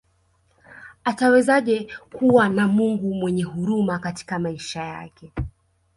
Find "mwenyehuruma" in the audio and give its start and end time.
3.13-3.99